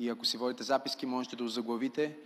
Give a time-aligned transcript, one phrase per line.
[0.00, 2.16] И ако си водите записки, можете да заглавите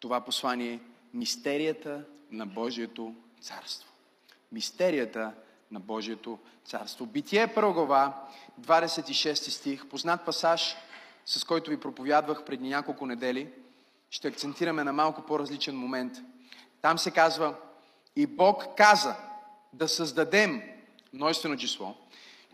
[0.00, 0.80] това послание
[1.14, 3.88] Мистерията на Божието царство.
[4.52, 5.32] Мистерията
[5.70, 7.06] на Божието царство.
[7.06, 8.28] Битие първа глава,
[8.60, 10.76] 26 стих, познат пасаж,
[11.26, 13.48] с който ви проповядвах преди няколко недели.
[14.10, 16.12] Ще акцентираме на малко по-различен момент.
[16.82, 17.54] Там се казва,
[18.16, 19.16] и Бог каза
[19.72, 20.62] да създадем
[21.12, 21.94] множествено число,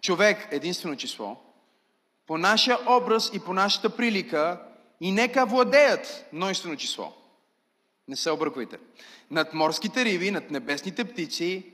[0.01, 1.37] човек единствено число,
[2.29, 4.61] по нашия образ и по нашата прилика
[5.01, 7.13] и нека владеят множествено число.
[8.09, 8.79] Не се обърквайте.
[9.31, 11.73] Над морските риби, над небесните птици,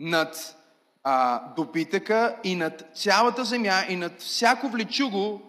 [0.00, 0.56] над
[1.04, 5.42] а, добитъка и над цялата земя и над всяко влечуго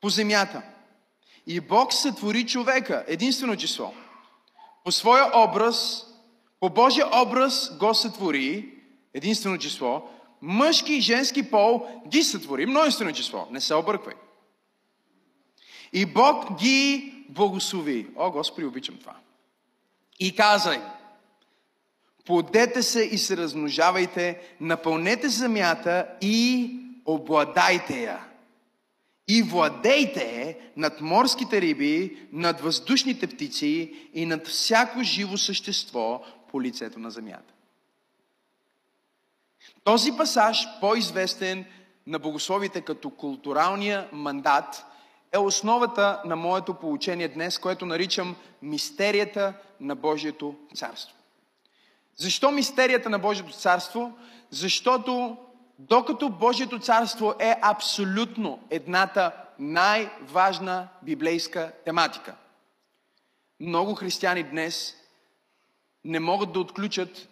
[0.00, 0.62] по земята.
[1.46, 3.94] И Бог сътвори човека, единствено число.
[4.84, 6.06] По своя образ,
[6.60, 8.74] по Божия образ го сътвори,
[9.14, 10.08] единствено число,
[10.42, 13.46] мъжки и женски пол ги сътвори, множествено число.
[13.50, 14.14] Не се обърквай.
[15.92, 18.06] И Бог ги благослови.
[18.16, 19.16] О, Господи, обичам това.
[20.20, 20.80] И казай,
[22.26, 26.70] плодете се и се размножавайте, напълнете земята и
[27.04, 28.20] обладайте я.
[29.28, 36.98] И владейте над морските риби, над въздушните птици и над всяко живо същество по лицето
[36.98, 37.55] на земята.
[39.84, 41.64] Този пасаж, по-известен
[42.06, 44.84] на богословите като културалния мандат,
[45.32, 51.16] е основата на моето получение днес, което наричам мистерията на Божието царство.
[52.16, 54.18] Защо мистерията на Божието царство?
[54.50, 55.36] Защото
[55.78, 62.34] докато Божието царство е абсолютно едната най-важна библейска тематика,
[63.60, 64.94] много християни днес
[66.04, 67.28] не могат да отключат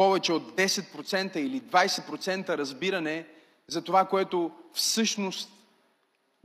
[0.00, 3.26] повече от 10% или 20% разбиране
[3.68, 5.50] за това, което всъщност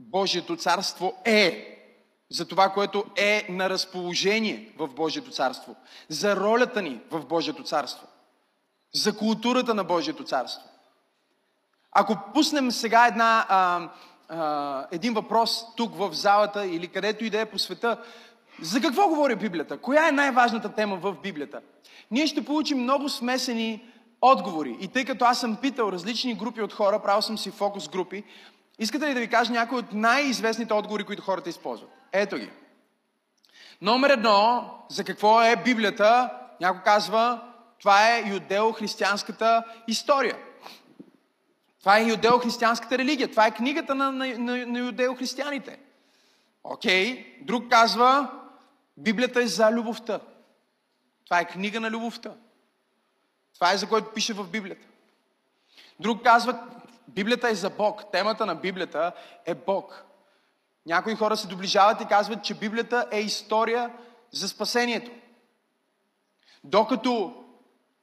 [0.00, 1.72] Божието царство е.
[2.30, 5.76] За това, което е на разположение в Божието царство.
[6.08, 8.06] За ролята ни в Божието царство.
[8.94, 10.68] За културата на Божието царство.
[11.92, 13.90] Ако пуснем сега една, а,
[14.28, 18.02] а, един въпрос тук в залата или където и да е по света,
[18.62, 19.78] за какво говори Библията?
[19.78, 21.60] Коя е най-важната тема в Библията?
[22.10, 23.84] Ние ще получим много смесени
[24.20, 24.76] отговори.
[24.80, 28.24] И тъй като аз съм питал различни групи от хора, правил съм си фокус групи,
[28.78, 31.90] искате ли да ви кажа някои от най-известните отговори, които хората използват?
[32.12, 32.50] Ето ги.
[33.82, 36.30] Номер едно, за какво е Библията?
[36.60, 37.42] Някой казва,
[37.80, 40.36] това е юдео-християнската история.
[41.80, 43.30] Това е юдео-християнската религия.
[43.30, 45.76] Това е книгата на, на, на, на юдео-християните.
[46.64, 47.16] Окей.
[47.16, 47.44] Okay.
[47.44, 48.30] Друг казва,
[48.96, 50.20] Библията е за любовта.
[51.24, 52.34] Това е книга на любовта.
[53.54, 54.86] Това е за което пише в Библията.
[56.00, 56.68] Друг казва,
[57.08, 58.12] Библията е за Бог.
[58.12, 59.12] Темата на Библията
[59.44, 60.04] е Бог.
[60.86, 63.92] Някои хора се доближават и казват, че Библията е история
[64.30, 65.10] за спасението.
[66.64, 67.44] Докато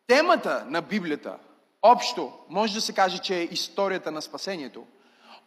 [0.08, 1.38] темата на Библията,
[1.82, 4.88] общо, може да се каже, че е историята на спасението,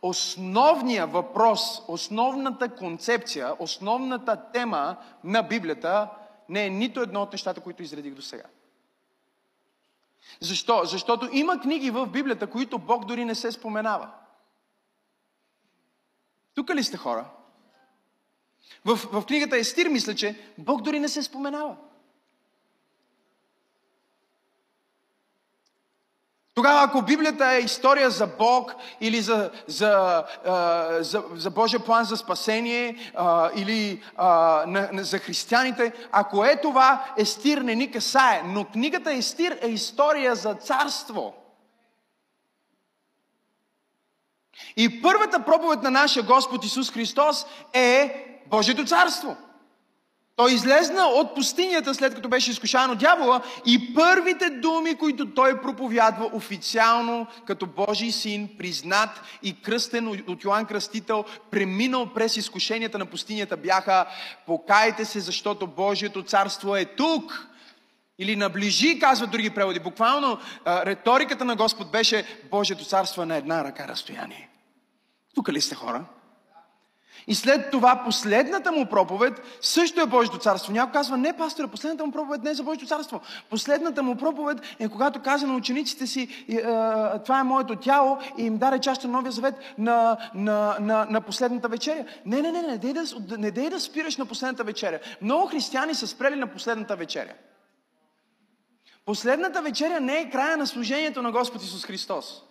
[0.02, 6.10] основният въпрос, основната концепция, основната тема на Библията
[6.48, 8.44] не е нито едно от нещата, които изредих до сега.
[10.40, 10.84] Защо?
[10.84, 14.10] Защото има книги в Библията, които Бог дори не се споменава.
[16.54, 17.24] Тук ли сте хора?
[18.84, 21.76] В, в книгата Естир мисля, че Бог дори не се споменава.
[26.56, 30.24] Тогава, ако Библията е история за Бог или за, за,
[31.00, 33.12] за, за Божия план за спасение
[33.56, 34.02] или
[34.92, 38.42] за християните, ако е това, Естир не ни касае.
[38.44, 41.34] Но книгата Естир е история за царство.
[44.76, 49.36] И първата проповед на нашия Господ Исус Христос е Божието царство.
[50.36, 55.60] Той излезна от пустинята, след като беше изкушан от дявола и първите думи, които той
[55.60, 59.10] проповядва официално като Божий син, признат
[59.42, 64.06] и кръстен от Йоанн Кръстител, преминал през изкушенията на пустинята, бяха
[64.46, 67.48] покайте се, защото Божието царство е тук.
[68.18, 69.80] Или наближи, казват други преводи.
[69.80, 74.48] Буквално риториката на Господ беше Божието царство е на една ръка разстояние.
[75.34, 76.04] Тук ли сте хора?
[77.28, 80.72] И след това последната му проповед също е Божието царство.
[80.72, 83.20] Някой казва, не, пасторе, последната му проповед не е за Божието царство.
[83.50, 86.46] Последната му проповед е когато каза на учениците си,
[87.24, 91.20] това е моето тяло и им даде част на Новия завет на, на, на, на
[91.20, 92.04] последната вечеря.
[92.26, 93.04] Не, не, не, не дей, да,
[93.38, 94.98] не дей да спираш на последната вечеря.
[95.22, 97.32] Много християни са спрели на последната вечеря.
[99.04, 102.42] Последната вечеря не е края на служението на Господ Исус Христос.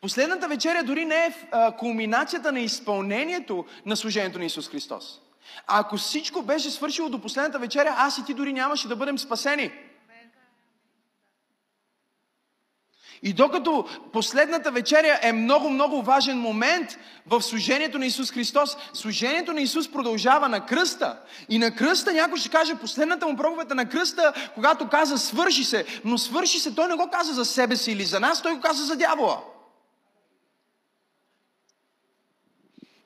[0.00, 1.34] Последната вечеря дори не е
[1.78, 5.20] кулминацията на изпълнението на служението на Исус Христос.
[5.66, 9.18] А ако всичко беше свършило до последната вечеря, аз и ти дори нямаше да бъдем
[9.18, 9.72] спасени.
[13.22, 19.52] И докато последната вечеря е много, много важен момент в служението на Исус Христос, служението
[19.52, 21.18] на Исус продължава на кръста.
[21.48, 25.64] И на кръста някой ще каже, последната му проповед е на кръста, когато каза свърши
[25.64, 25.86] се.
[26.04, 28.60] Но свърши се, той не го каза за себе си или за нас, той го
[28.60, 29.42] каза за дявола.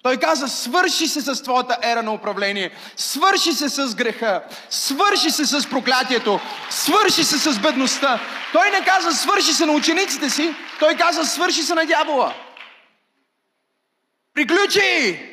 [0.02, 5.46] Той каза, свърши се с твоята ера на управление, свърши се с греха, свърши се
[5.46, 8.20] с проклятието, свърши се с бедността.
[8.52, 12.34] Той не каза, свърши се на учениците си, той каза, свърши се на дявола.
[14.34, 15.26] Приключи!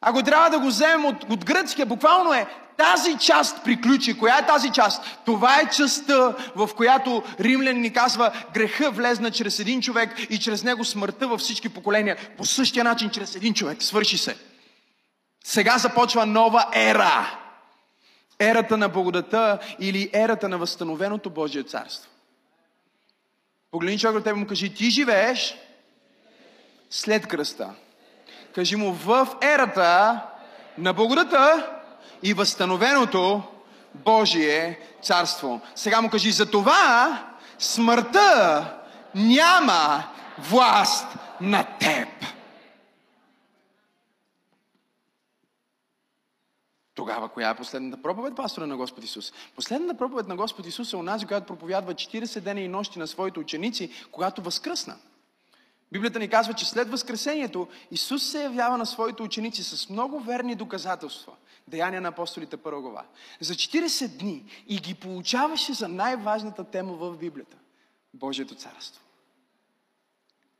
[0.00, 2.46] Ако трябва да го вземем от, от гръцкия, буквално е
[2.78, 4.18] тази част приключи.
[4.18, 5.02] Коя е тази част?
[5.24, 10.64] Това е частта, в която римлян ни казва греха влезна чрез един човек и чрез
[10.64, 12.16] него смъртта във всички поколения.
[12.36, 13.82] По същия начин чрез един човек.
[13.82, 14.36] Свърши се.
[15.44, 17.38] Сега започва нова ера.
[18.40, 22.10] Ерата на благодата или ерата на възстановеното Божие царство.
[23.70, 25.58] Погледни човек от тебе му кажи, ти живееш
[26.90, 27.70] след кръста.
[28.54, 30.20] Кажи му в ерата
[30.78, 31.70] на благодата
[32.22, 33.42] и възстановеното
[33.94, 35.60] Божие царство.
[35.74, 37.18] Сега му кажи, за това
[37.58, 38.64] смъртта
[39.14, 40.04] няма
[40.38, 41.06] власт
[41.40, 42.08] на теб.
[46.94, 49.32] Тогава, коя е последната проповед, пастора на Господ Исус?
[49.56, 53.40] Последната проповед на Господ Исус е онази, която проповядва 40 дена и нощи на своите
[53.40, 54.96] ученици, когато възкръсна.
[55.92, 60.54] Библията ни казва, че след Възкресението Исус се явява на своите ученици с много верни
[60.54, 61.32] доказателства.
[61.68, 63.04] Деяния на апостолите първа глава.
[63.40, 67.56] За 40 дни и ги получаваше за най-важната тема в Библията.
[68.14, 69.02] Божието царство.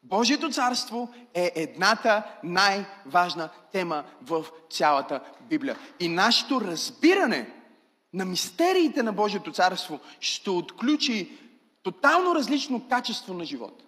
[0.03, 5.79] Божието царство е едната най-важна тема в цялата Библия.
[6.01, 7.55] И нашето разбиране
[8.13, 11.39] на мистериите на Божието царство ще отключи
[11.83, 13.85] тотално различно качество на живота.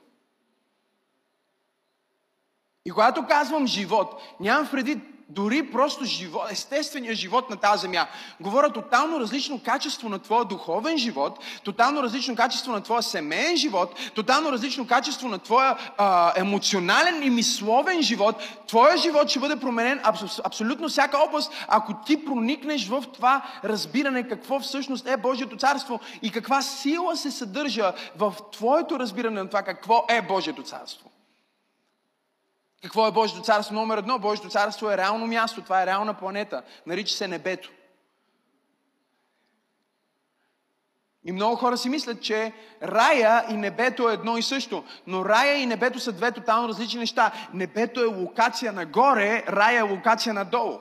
[2.90, 8.06] И когато казвам живот, нямам преди дори просто живот, естествения живот на тази земя.
[8.40, 13.94] Говоря тотално различно качество на твоя духовен живот, тотално различно качество на твоя семейен живот,
[14.14, 18.36] тотално различно качество на твоя а, емоционален и мисловен живот.
[18.66, 24.28] Твоя живот ще бъде променен абс, абсолютно всяка област, ако ти проникнеш в това разбиране
[24.28, 29.62] какво всъщност е Божието царство и каква сила се съдържа в твоето разбиране на това
[29.62, 31.09] какво е Божието царство.
[32.82, 33.74] Какво е Божието царство?
[33.74, 36.62] Номер едно, Божието царство е реално място, това е реална планета.
[36.86, 37.70] Нарича се небето.
[41.24, 44.84] И много хора си мислят, че рая и небето е едно и също.
[45.06, 47.32] Но рая и небето са две тотално различни неща.
[47.54, 50.78] Небето е локация нагоре, рая е локация надолу.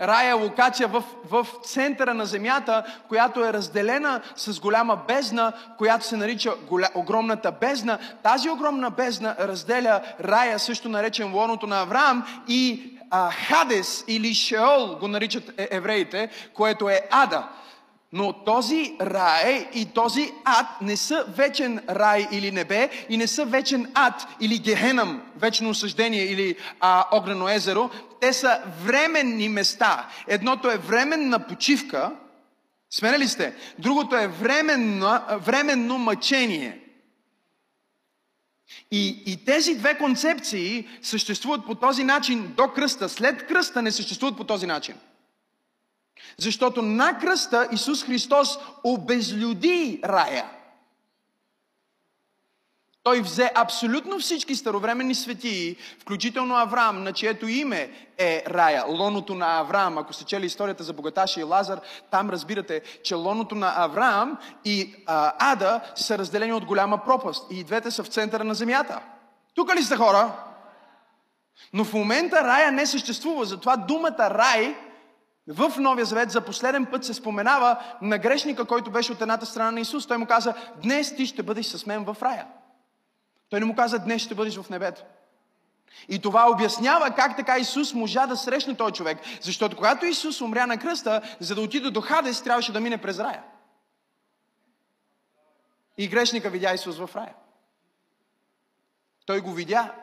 [0.00, 6.06] Рая е локация в, в центъра на земята, която е разделена с голяма бездна, която
[6.06, 7.98] се нарича голя, огромната бездна.
[8.22, 14.96] Тази огромна бездна разделя рая, също наречен лоното на Авраам, и а, Хадес или Шеол
[15.00, 17.48] го наричат е, евреите, което е ада.
[18.12, 23.44] Но този рай и този ад не са вечен рай или небе и не са
[23.44, 27.90] вечен ад или гехенам, вечно осъждение или а, огнено езеро.
[28.20, 30.08] Те са временни места.
[30.26, 32.12] Едното е временна почивка,
[32.90, 33.54] смене сте?
[33.78, 36.80] Другото е временно, временно мъчение.
[38.90, 43.08] И, и тези две концепции съществуват по този начин до кръста.
[43.08, 44.94] След кръста не съществуват по този начин.
[46.38, 50.50] Защото на кръста Исус Христос обезлюди рая.
[53.02, 59.60] Той взе абсолютно всички старовременни светии, включително Авраам, на чието име е рая, лоното на
[59.60, 59.98] Авраам.
[59.98, 61.80] Ако сте чели историята за богаташа и Лазар,
[62.10, 67.46] там разбирате, че лоното на Авраам и а, Ада са разделени от голяма пропаст.
[67.50, 69.00] И двете са в центъра на земята.
[69.54, 70.32] Тук ли сте хора?
[71.72, 74.76] Но в момента рая не съществува, затова думата рай
[75.48, 79.70] в Новия Завет за последен път се споменава на грешника, който беше от едната страна
[79.70, 80.06] на Исус.
[80.06, 82.46] Той му каза, днес ти ще бъдеш с мен в рая.
[83.50, 85.02] Той не му каза, днес ще бъдеш в небето.
[86.08, 89.18] И това обяснява как така Исус можа да срещне този човек.
[89.40, 93.18] Защото когато Исус умря на кръста, за да отиде до Хадес, трябваше да мине през
[93.18, 93.42] рая.
[95.98, 97.34] И грешника видя Исус в рая.
[99.26, 99.94] Той го видя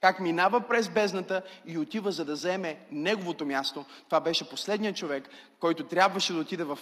[0.00, 3.84] как минава през бездната и отива за да вземе неговото място.
[4.04, 5.28] Това беше последният човек,
[5.60, 6.78] който трябваше да отиде в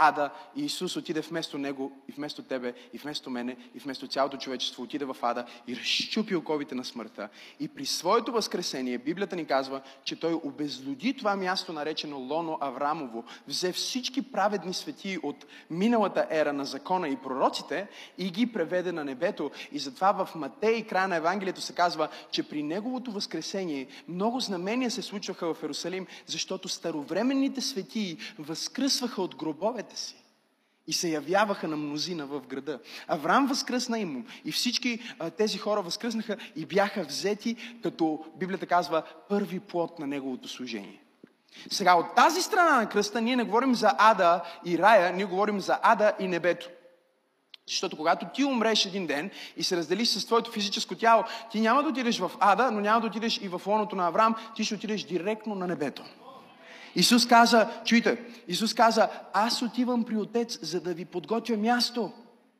[0.00, 4.36] ада и Исус отиде вместо него и вместо тебе и вместо мене и вместо цялото
[4.36, 7.28] човечество отиде в ада и разчупи оковите на смъртта.
[7.60, 13.24] И при своето възкресение Библията ни казва, че той обезлюди това място наречено Лоно Аврамово,
[13.48, 17.88] взе всички праведни светии от миналата ера на закона и пророците
[18.18, 19.50] и ги преведе на небето.
[19.72, 24.90] И затова в Матей, края на Евангелието се казва, че при неговото възкресение много знамения
[24.90, 30.16] се случваха в Иерусалим, защото старовременните светии възкръсваха от гробовете си
[30.86, 32.78] и се явяваха на мнозина в града.
[33.08, 39.02] Авраам възкръсна им и всички а, тези хора възкръснаха и бяха взети, като Библията казва,
[39.28, 41.00] първи плод на неговото служение.
[41.70, 45.60] Сега, от тази страна на кръста ние не говорим за ада и рая, ние говорим
[45.60, 46.68] за ада и небето.
[47.68, 51.82] Защото когато ти умреш един ден и се разделиш с твоето физическо тяло, ти няма
[51.82, 54.74] да отидеш в ада, но няма да отидеш и в лоното на Авраам, ти ще
[54.74, 56.04] отидеш директно на небето.
[56.94, 58.18] Исус каза, чуйте,
[58.48, 62.12] Исус каза, аз отивам при Отец, за да ви подготвя място.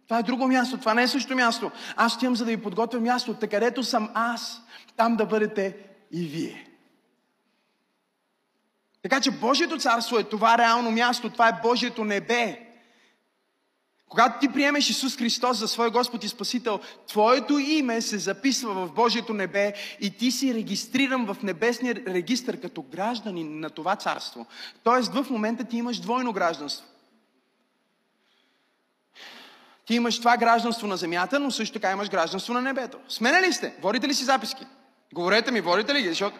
[0.08, 1.70] Това е друго място, това не е същото място.
[1.96, 3.34] Аз отивам, за да ви подготвя място.
[3.34, 4.62] Така където съм аз,
[4.96, 5.76] там да бъдете
[6.12, 6.66] и вие.
[9.02, 12.69] Така че Божието царство е това реално място, това е Божието небе.
[14.10, 18.92] Когато ти приемеш Исус Христос за свой Господ и Спасител, Твоето име се записва в
[18.92, 24.46] Божието небе и ти си регистриран в небесния регистр като гражданин на това царство.
[24.82, 26.86] Тоест в момента ти имаш двойно гражданство.
[29.86, 32.98] Ти имаш това гражданство на земята, но също така имаш гражданство на небето.
[33.08, 33.74] Смене ли сте?
[33.82, 34.66] Водите ли си записки?
[35.14, 36.08] Говорете ми, водите ли ги?
[36.08, 36.38] Защото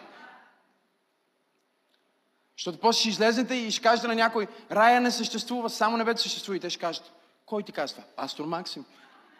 [2.57, 6.57] защото после ще излезете и ще кажете на някой, рая не съществува, само небето съществува.
[6.57, 7.11] И те ще кажат,
[7.45, 8.03] кой ти казва?
[8.15, 8.85] Пастор Максим.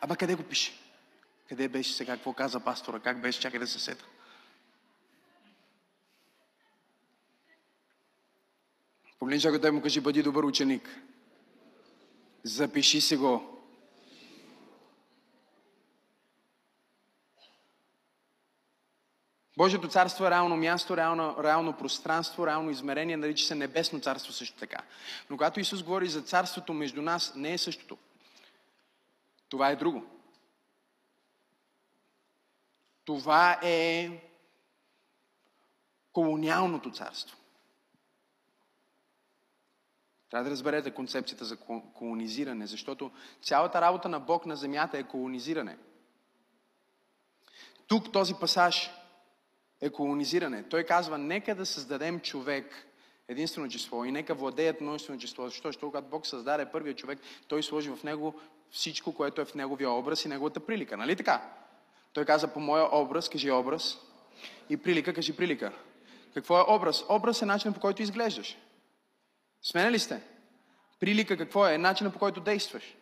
[0.01, 0.71] Ама къде го пише?
[1.49, 2.13] Къде беше сега?
[2.15, 2.99] Какво каза пастора?
[2.99, 3.39] Как беше?
[3.39, 4.05] Чакай да се сета.
[9.19, 11.01] Погледни човека, му кажи, бъди добър ученик.
[12.43, 13.50] Запиши си го.
[19.61, 24.57] Божието царство е реално място, реално, реално пространство, реално измерение, нарича се небесно царство също
[24.57, 24.77] така.
[25.29, 27.97] Но когато Исус говори за царството между нас, не е същото.
[29.49, 30.05] Това е друго.
[33.05, 34.09] Това е
[36.13, 37.37] колониалното царство.
[40.29, 41.57] Трябва да разберете концепцията за
[41.93, 45.77] колонизиране, защото цялата работа на Бог на земята е колонизиране.
[47.87, 48.91] Тук този пасаж
[49.81, 50.63] е колонизиране.
[50.63, 52.87] Той казва, нека да създадем човек,
[53.27, 55.45] единствено число, и нека владеят множествено число.
[55.45, 55.67] Защо?
[55.67, 58.39] Защото когато Бог създаде първия човек, той сложи в него
[58.71, 60.97] всичко, което е в неговия образ и неговата прилика.
[60.97, 61.49] Нали така?
[62.13, 63.97] Той каза, по моя образ, кажи образ,
[64.69, 65.71] и прилика, кажи прилика.
[66.33, 67.03] Какво е образ?
[67.09, 68.57] Образ е начинът по който изглеждаш.
[69.61, 70.21] Сменя ли сте?
[70.99, 71.77] Прилика какво е?
[71.77, 72.95] Начинът по който действаш.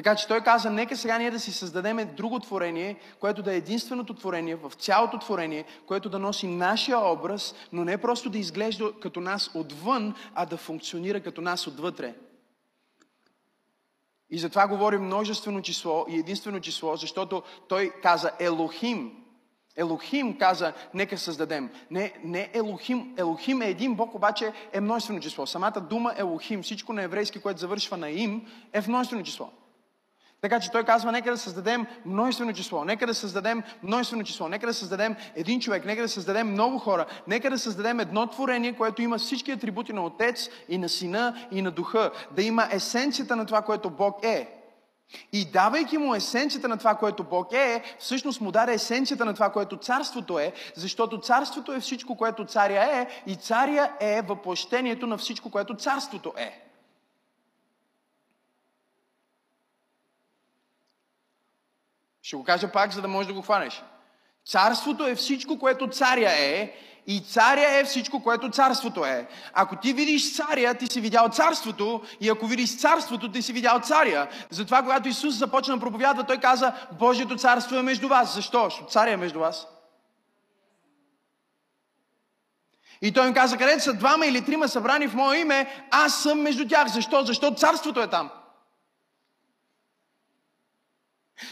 [0.00, 3.56] Така че той каза, нека сега ние да си създадем друго творение, което да е
[3.56, 8.92] единственото творение в цялото творение, което да носи нашия образ, но не просто да изглежда
[9.00, 12.14] като нас отвън, а да функционира като нас отвътре.
[14.30, 19.12] И затова говори множествено число и единствено число, защото той каза Елохим.
[19.76, 21.70] Елохим каза, нека създадем.
[21.90, 23.14] Не, не Елохим.
[23.18, 25.46] Елохим е един Бог, обаче е множествено число.
[25.46, 29.50] Самата дума Елохим, всичко на еврейски, което завършва на им, е в множествено число.
[30.40, 34.66] Така че той казва, нека да създадем множествено число, нека да създадем множествено число, нека
[34.66, 39.02] да създадем един човек, нека да създадем много хора, нека да създадем едно творение, което
[39.02, 43.46] има всички атрибути на Отец и на Сина и на Духа, да има есенцията на
[43.46, 44.56] това, което Бог е.
[45.32, 49.52] И давайки му есенцията на това, което Бог е, всъщност му даде есенцията на това,
[49.52, 55.18] което царството е, защото царството е всичко, което царя е, и царя е въплощението на
[55.18, 56.69] всичко, което царството е.
[62.30, 63.82] Ще го кажа пак, за да можеш да го хванеш.
[64.46, 66.72] Царството е всичко, което царя е,
[67.06, 69.28] и царя е всичко, което царството е.
[69.52, 73.80] Ако ти видиш царя, ти си видял царството, и ако видиш царството, ти си видял
[73.80, 74.28] царя.
[74.50, 78.34] Затова, когато Исус започна да проповядва, той каза, Божието царство е между вас.
[78.34, 78.64] Защо?
[78.64, 79.66] Защото царя е между вас.
[83.02, 86.40] И той им каза, където са двама или трима събрани в мое име, аз съм
[86.40, 86.88] между тях.
[86.88, 87.24] Защо?
[87.24, 88.30] Защото царството е там.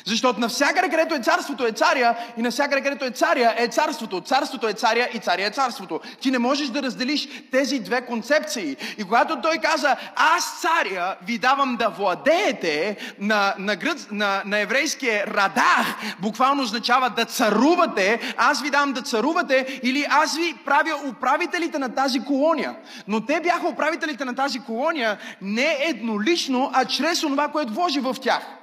[0.05, 4.21] Защото навсякъде, където е царството, е царя и навсякъде, където е царя, е царството.
[4.21, 6.01] Царството е царя и царя е царството.
[6.21, 8.77] Ти не можеш да разделиш тези две концепции.
[8.99, 14.59] И когато той каза, аз царя ви давам да владеете на, на, гръц, на, на
[14.59, 15.87] еврейския радар,
[16.19, 21.95] буквално означава да царувате, аз ви дам да царувате или аз ви правя управителите на
[21.95, 22.75] тази колония.
[23.09, 28.17] Но те бяха управителите на тази колония не еднолично, а чрез това, което вложи в
[28.23, 28.58] тях.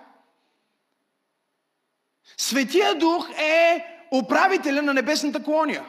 [2.37, 5.83] Светия Дух е управителя на небесната колония.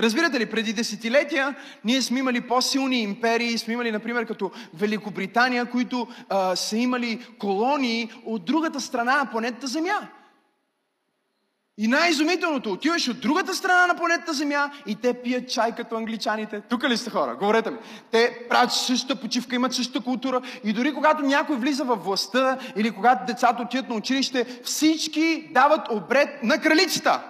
[0.00, 6.08] Разбирате ли, преди десетилетия ние сме имали по-силни империи, сме имали, например, като Великобритания, които
[6.28, 10.08] а, са имали колонии от другата страна на планетата Земя.
[11.82, 16.60] И най-изумителното, отиваш от другата страна на планетата Земя и те пият чай като англичаните.
[16.60, 17.36] Тук ли сте хора?
[17.36, 17.76] Говорете ми.
[18.10, 20.40] Те правят същата почивка, имат същата култура.
[20.64, 25.90] И дори когато някой влиза във властта или когато децата отидат на училище, всички дават
[25.90, 27.20] обред на кралицата.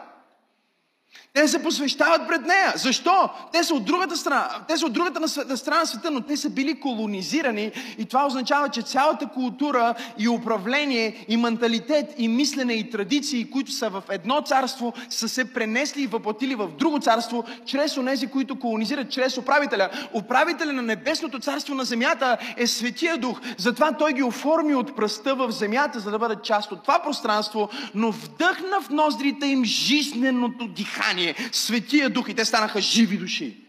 [1.33, 2.73] Те се посвещават пред нея.
[2.77, 3.31] Защо?
[3.53, 4.49] Те са от другата страна.
[4.69, 8.69] Те са от другата страна на света, но те са били колонизирани и това означава,
[8.69, 14.41] че цялата култура и управление и менталитет и мислене и традиции, които са в едно
[14.41, 19.91] царство, са се пренесли и въплатили в друго царство, чрез онези, които колонизират, чрез управителя.
[20.15, 23.41] Управителя на небесното царство на земята е Светия Дух.
[23.59, 27.69] Затова той ги оформи от пръста в земята, за да бъдат част от това пространство,
[27.95, 33.67] но вдъхна в ноздрите им жизненото дихание съзнание, Светия Дух и те станаха живи души.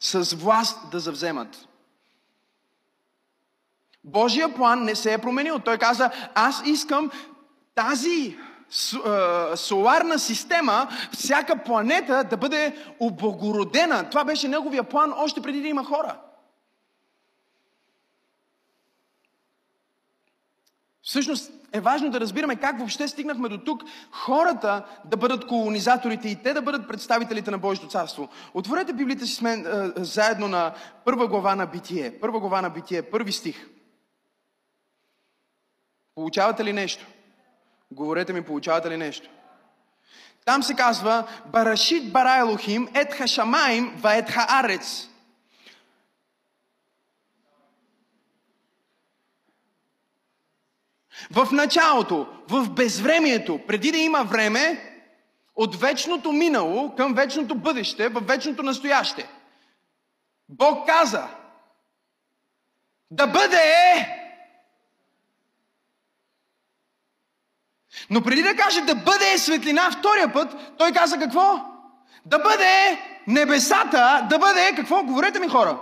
[0.00, 1.68] С власт да завземат.
[4.04, 5.58] Божия план не се е променил.
[5.58, 7.10] Той каза, аз искам
[7.74, 8.36] тази
[9.56, 14.10] соларна система, всяка планета да бъде облагородена.
[14.10, 16.16] Това беше неговия план още преди да има хора.
[21.04, 26.42] Всъщност е важно да разбираме как въобще стигнахме до тук хората да бъдат колонизаторите и
[26.42, 28.28] те да бъдат представителите на Божието царство.
[28.54, 32.20] Отворете Библията си с мен е, заедно на първа глава на Битие.
[32.20, 33.68] Първа глава на Битие, първи стих.
[36.14, 37.06] Получавате ли нещо?
[37.90, 39.28] Говорете ми, получавате ли нещо?
[40.44, 45.08] Там се казва Барашит Барайлохим, ет хашамаим, ва ет хаарец.
[51.30, 54.90] В началото, в безвремието, преди да има време,
[55.56, 59.28] от вечното минало към вечното бъдеще, в вечното настояще.
[60.48, 61.28] Бог каза
[63.10, 63.60] да бъде
[68.10, 71.64] Но преди да каже да бъде светлина втория път, той каза какво?
[72.26, 75.02] Да бъде небесата, да бъде какво?
[75.02, 75.78] Говорете ми хора.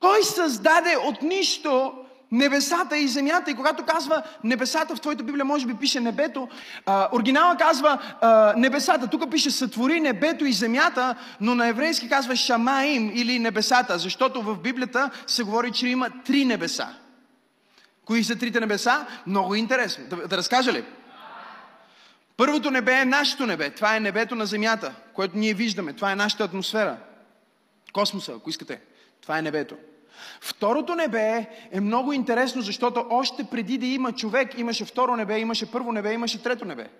[0.00, 3.50] Той създаде от нищо небесата и земята.
[3.50, 6.48] И когато казва небесата, в твоята Библия може би пише небето,
[6.86, 12.36] а, оригинала казва а, небесата, тук пише сътвори небето и земята, но на еврейски казва
[12.36, 16.88] шамаим или небесата, защото в Библията се говори, че има три небеса.
[18.04, 19.06] Кои са трите небеса?
[19.26, 20.04] Много интересно.
[20.10, 20.84] Да, да разкажа ли?
[22.36, 23.70] Първото небе е нашето небе.
[23.70, 25.92] Това е небето на земята, което ние виждаме.
[25.92, 26.96] Това е нашата атмосфера.
[27.92, 28.80] Космоса, ако искате.
[29.20, 29.76] Това е небето.
[30.40, 35.70] Второто небе е много интересно, защото още преди да има човек, имаше второ небе, имаше
[35.70, 36.90] първо небе, имаше трето небе.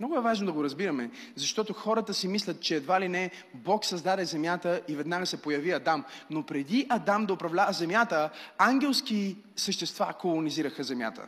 [0.00, 3.84] Много е важно да го разбираме, защото хората си мислят, че едва ли не Бог
[3.84, 6.04] създаде земята и веднага се появи Адам.
[6.30, 11.26] Но преди Адам да управлява земята, ангелски същества колонизираха земята.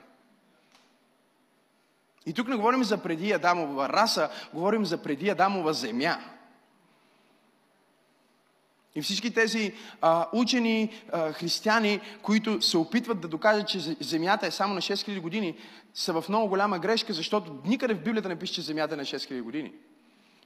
[2.26, 6.18] И тук не говорим за преди Адамова раса, говорим за преди Адамова земя.
[8.98, 14.50] И всички тези а, учени а, християни, които се опитват да докажат, че Земята е
[14.50, 15.54] само на 6000 години,
[15.94, 19.04] са в много голяма грешка, защото никъде в Библията не пише, че Земята е на
[19.04, 19.72] 6000 години.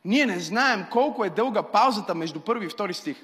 [0.04, 3.16] Ние не знаем колко е дълга паузата между първи и втори стих.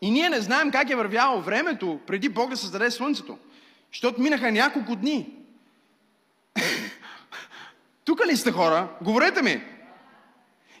[0.00, 3.38] И ние не знаем как е вървяло времето преди Бог да създаде Слънцето.
[3.92, 5.34] Защото минаха няколко дни.
[8.04, 8.88] Тук ли сте хора?
[9.02, 9.73] Говорете ми.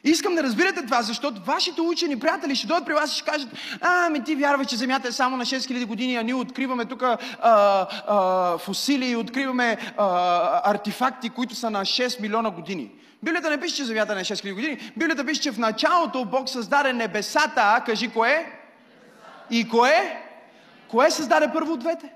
[0.04, 3.48] Искам да разбирате това, защото вашите учени приятели ще дойдат при вас и ще кажат,
[3.80, 7.02] а, ми ти вярваш, че Земята е само на 6000 години, а ние откриваме тук
[8.58, 12.90] фосили, откриваме а, артефакти, които са на 6 милиона години.
[13.22, 14.92] Библията не пише, че Земята е на 6000 години.
[14.96, 18.52] Библията пише, че в началото Бог създаде небесата, а кажи кое?
[19.50, 20.22] И кое?
[20.88, 22.12] Кое създаде първо от двете?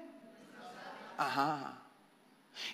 [1.18, 1.56] Ага.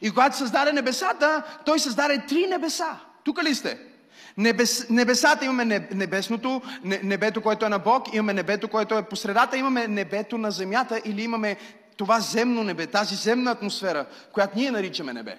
[0.00, 2.96] И когато създаде небесата, той създаде три небеса.
[3.24, 3.93] Тук ли сте?
[4.36, 9.56] Небес, небесата имаме небесното, небето, което е на Бог, имаме небето, което е по средата,
[9.56, 11.56] имаме небето на земята или имаме
[11.96, 15.38] това земно небе, тази земна атмосфера, която ние наричаме небе.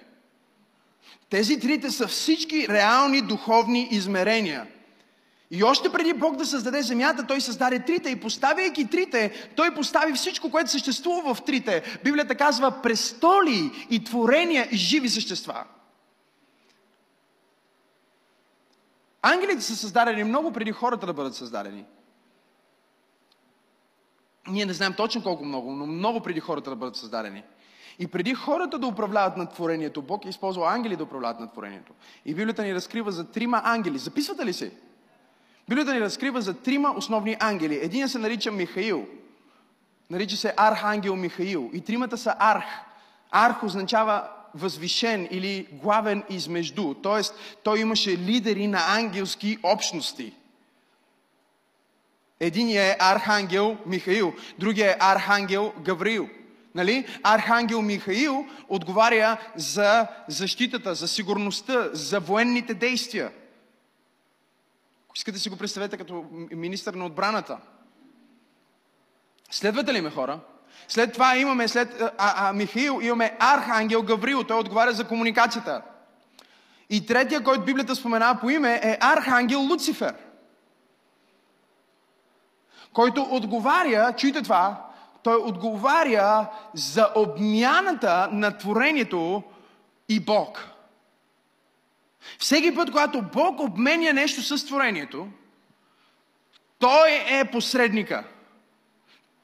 [1.30, 4.66] Тези трите са всички реални духовни измерения.
[5.50, 10.12] И още преди Бог да създаде земята, Той създаде трите и поставяйки трите, Той постави
[10.12, 11.82] всичко, което съществува в трите.
[12.04, 15.64] Библията казва престоли и творения и живи същества.
[19.28, 21.84] Ангелите са създадени много преди хората да бъдат създадени.
[24.48, 27.42] Ние не знаем точно колко много, но много преди хората да бъдат създадени.
[27.98, 31.92] И преди хората да управляват над творението, Бог е използвал ангели да управляват над творението.
[32.24, 33.98] И Библията ни разкрива за трима ангели.
[33.98, 34.70] Записвате ли си?
[35.68, 37.78] Библията ни разкрива за трима основни ангели.
[37.82, 39.06] Един се нарича Михаил.
[40.10, 41.70] Нарича се Архангел Михаил.
[41.72, 42.64] И тримата са Арх.
[43.30, 46.94] Арх означава възвишен или главен измежду.
[46.94, 50.32] Тоест, той имаше лидери на ангелски общности.
[52.40, 56.28] Един е Архангел Михаил, другия е Архангел Гавриил.
[56.74, 57.06] Нали?
[57.22, 63.32] Архангел Михаил отговаря за защитата, за сигурността, за военните действия.
[65.16, 67.58] Искате да си го представете като министър на отбраната.
[69.50, 70.40] Следвате ли ме хора?
[70.88, 75.82] След това имаме, след а, а, Михаил, имаме Архангел Гаврил, той отговаря за комуникацията.
[76.90, 80.14] И третия, който Библията споменава по име, е Архангел Луцифер,
[82.92, 84.86] който отговаря, чуйте това,
[85.22, 89.42] той отговаря за обмяната на творението
[90.08, 90.64] и Бог.
[92.38, 95.28] Всеки път, когато Бог обменя нещо с творението,
[96.78, 98.24] той е посредника.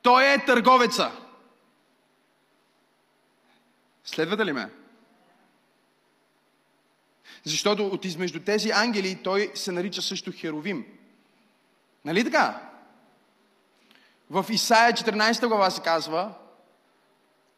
[0.02, 1.10] Той е търговеца.
[4.14, 4.70] Следвате ли ме?
[7.44, 10.86] Защото от измежду тези ангели той се нарича също Херовим.
[12.04, 12.70] Нали така?
[14.30, 16.34] В Исаия 14 глава се казва,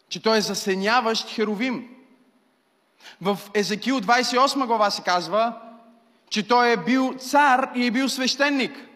[0.09, 1.97] че той е засеняващ Херовим.
[3.21, 5.61] В Езекил 28 глава се казва,
[6.31, 8.89] че той е бил цар и е бил свещеник.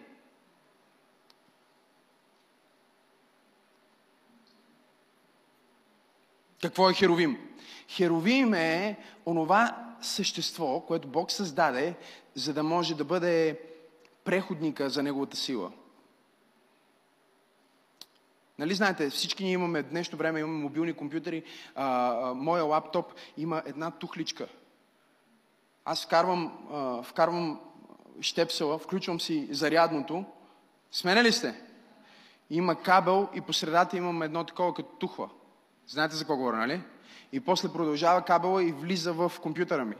[6.61, 7.48] Какво е Херовим?
[7.89, 11.95] Херовим е онова същество, което Бог създаде,
[12.35, 13.59] за да може да бъде
[14.23, 15.71] преходника за Неговата сила.
[18.59, 21.43] Нали знаете, всички ние имаме, днешно време имаме мобилни компютъри,
[21.75, 21.85] а,
[22.29, 24.47] а, моя лаптоп има една тухличка.
[25.85, 27.59] Аз вкарвам, а, вкарвам
[28.21, 30.25] щепсела, включвам си зарядното.
[30.91, 31.61] Сменяли сте?
[32.49, 35.29] Има кабел и по средата имам едно такова като тухла.
[35.87, 36.81] Знаете за какво говоря, нали?
[37.31, 39.95] И после продължава кабела и влиза в компютъра ми.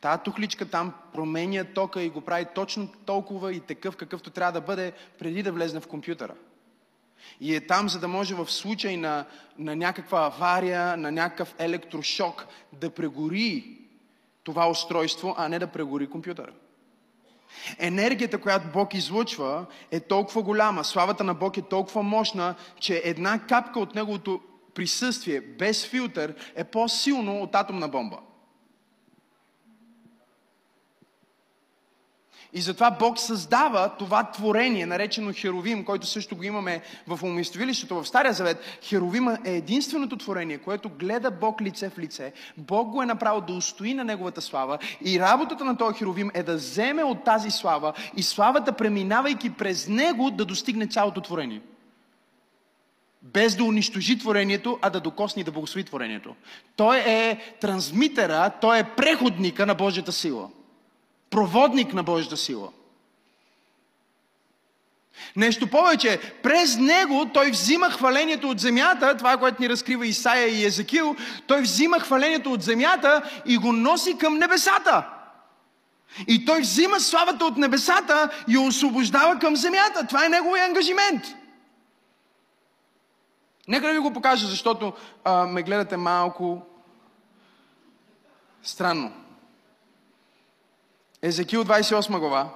[0.00, 4.60] Тая тухличка там променя тока и го прави точно толкова и такъв, какъвто трябва да
[4.60, 6.34] бъде, преди да влезне в компютъра.
[7.40, 9.24] И е там, за да може в случай на,
[9.58, 13.78] на някаква авария, на някакъв електрошок, да прегори
[14.44, 16.52] това устройство, а не да прегори компютъра.
[17.78, 23.46] Енергията, която Бог излъчва, е толкова голяма, славата на Бог е толкова мощна, че една
[23.46, 24.40] капка от Неговото
[24.74, 28.18] присъствие без филтър е по-силно от атомна бомба.
[32.54, 38.08] И затова Бог създава това творение, наречено Херовим, който също го имаме в уместовилището в
[38.08, 38.78] Стария Завет.
[38.82, 42.32] Херовима е единственото творение, което гледа Бог лице в лице.
[42.56, 46.42] Бог го е направил да устои на Неговата слава и работата на този Херовим е
[46.42, 51.60] да вземе от тази слава и славата, преминавайки през него, да достигне цялото творение
[53.22, 56.34] без да унищожи творението, а да докосни и да благослови творението.
[56.76, 60.48] Той е трансмитера, той е преходника на Божията сила.
[61.30, 62.68] Проводник на Божията сила.
[65.36, 70.64] Нещо повече, през него той взима хвалението от земята, това, което ни разкрива Исаия и
[70.64, 75.08] Езекил, той взима хвалението от земята и го носи към небесата.
[76.28, 80.06] И той взима славата от небесата и освобождава към земята.
[80.06, 81.22] Това е неговия ангажимент.
[83.68, 84.92] Нека да ви го покажа, защото
[85.24, 86.62] а, ме гледате малко
[88.62, 89.12] странно.
[91.22, 92.54] Езекил 28 глава,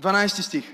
[0.00, 0.64] 12 стих.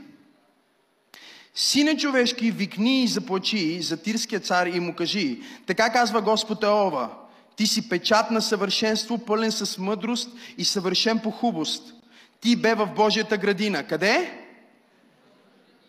[1.55, 7.11] Сине човешки, викни и заплачи за тирския цар и му кажи, така казва Господ Еова,
[7.57, 11.95] ти си печат на съвършенство, пълен с мъдрост и съвършен по хубост.
[12.41, 13.87] Ти бе в Божията градина.
[13.87, 14.45] Къде?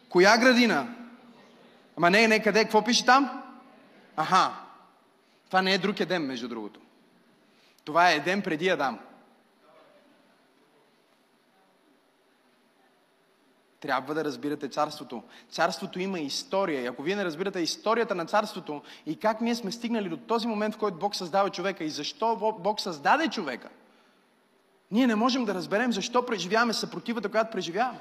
[0.09, 0.87] Коя градина?
[1.97, 2.63] Ама не, не, къде?
[2.63, 3.38] Какво пише там?
[4.19, 4.53] Аха,
[5.47, 6.79] това не е друг Едем, между другото.
[7.85, 8.99] Това е Едем преди Адам.
[13.79, 15.23] трябва да разбирате царството.
[15.49, 16.81] Царството има история.
[16.81, 20.47] И ако вие не разбирате историята на царството и как ние сме стигнали до този
[20.47, 23.69] момент, в който Бог създава човека и защо Бог създаде човека,
[24.91, 27.99] ние не можем да разберем защо преживяваме съпротивата, която преживяваме.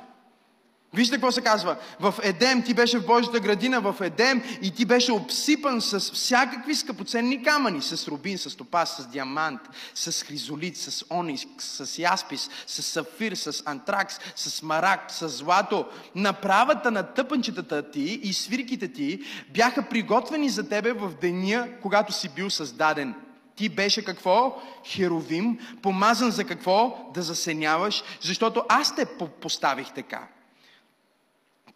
[0.94, 1.76] Вижте какво се казва.
[2.00, 6.74] В Едем ти беше в Божията градина, в Едем и ти беше обсипан с всякакви
[6.74, 9.60] скъпоценни камъни, с рубин, с топаз, с диамант,
[9.94, 15.86] с хризолит, с оникс, с яспис, с сафир, с антракс, с марак, с злато.
[16.14, 19.20] Направата на тъпанчетата ти и свирките ти
[19.54, 23.14] бяха приготвени за тебе в деня, когато си бил създаден.
[23.56, 24.62] Ти беше какво?
[24.86, 27.10] Херовим, помазан за какво?
[27.14, 29.06] Да засеняваш, защото аз те
[29.40, 30.28] поставих така.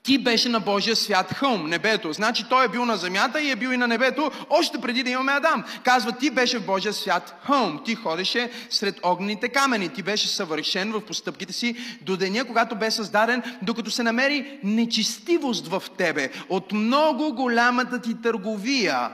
[0.02, 2.12] Ти беше на Божия свят хълм, небето.
[2.12, 5.10] Значи той е бил на земята и е бил и на небето, още преди да
[5.10, 5.64] имаме Адам.
[5.84, 7.80] Казва, ти беше в Божия свят хълм.
[7.84, 9.88] Ти ходеше сред огнените камъни.
[9.88, 15.68] Ти беше съвършен в постъпките си до деня, когато бе създаден, докато се намери нечистивост
[15.68, 19.10] в тебе от много голямата ти търговия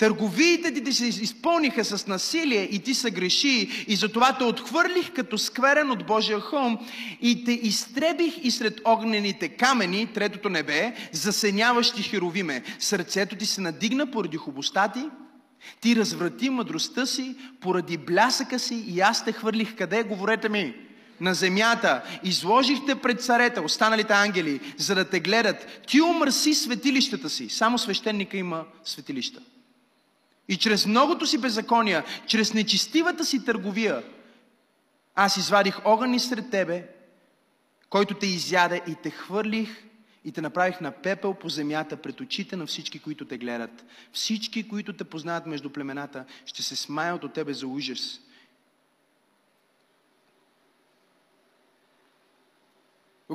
[0.00, 5.38] Търговиите ти се изпълниха с насилие и ти се греши и затова те отхвърлих като
[5.38, 6.78] скверен от Божия хълм
[7.22, 12.62] и те изтребих и сред огнените камъни, третото небе, засеняващи херовиме.
[12.78, 15.04] Сърцето ти се надигна поради хубостта ти,
[15.80, 20.74] ти разврати мъдростта си поради блясъка си и аз те хвърлих къде, говорете ми?
[21.20, 25.82] на земята, изложихте пред царета, останалите ангели, за да те гледат.
[25.86, 27.48] Ти умърси светилищата си.
[27.48, 29.40] Само свещеника има светилища.
[30.50, 34.02] И чрез многото си беззакония, чрез нечистивата си търговия,
[35.14, 36.88] аз извадих огън сред тебе,
[37.90, 39.84] който те изяде и те хвърлих
[40.24, 43.84] и те направих на пепел по земята пред очите на всички, които те гледат.
[44.12, 48.20] Всички, които те познават между племената, ще се смаят от тебе за ужас.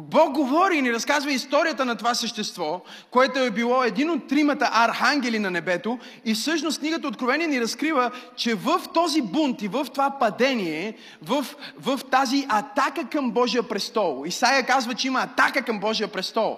[0.01, 2.81] Бог говори и ни разказва историята на това същество,
[3.12, 8.12] което е било един от тримата архангели на небето и всъщност книгата Откровение ни разкрива,
[8.36, 11.45] че в този бунт и в това падение, в,
[11.79, 16.58] в тази атака към Божия престол, Исаия казва, че има атака към Божия престол.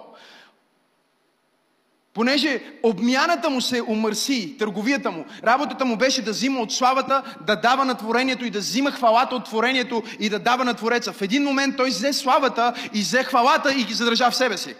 [2.17, 7.55] Понеже обмяната му се умърси, търговията му, работата му беше да взима от славата, да
[7.55, 11.13] дава на творението и да взима хвалата от творението и да дава на Твореца.
[11.13, 14.75] В един момент той взе славата и взе хвалата и ги задържа в себе си.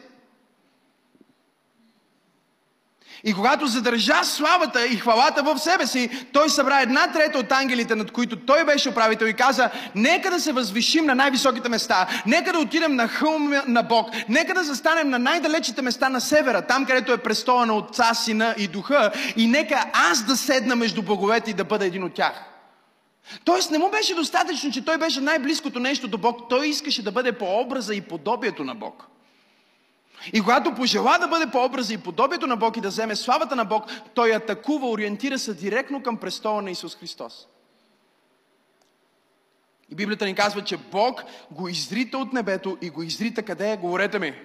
[3.24, 7.96] И когато задържа славата и хвалата в себе си, той събра една трета от ангелите,
[7.96, 12.54] над които той беше управител и каза, нека да се възвишим на най-високите места, нека
[12.54, 16.86] да отидем на хълм на Бог, нека да застанем на най-далечите места на севера, там
[16.86, 21.52] където е престола на Отца, Сина и Духа, и нека аз да седна между боговете
[21.52, 22.44] и да бъда един от тях.
[23.46, 26.50] Тоест не му беше достатъчно, че той беше най-близкото нещо до Бог.
[26.50, 29.08] Той искаше да бъде по образа и подобието на Бог.
[30.34, 33.56] И когато пожела да бъде по образа и подобието на Бог и да вземе славата
[33.56, 37.48] на Бог, той атакува, ориентира се директно към престола на Исус Христос.
[39.90, 43.78] И Библията ни казва, че Бог го изрита от небето и го изрита къде е?
[43.78, 44.42] Говорете ми.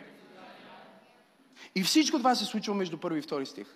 [1.75, 3.67] И всичко това се случва между първи и втори стих.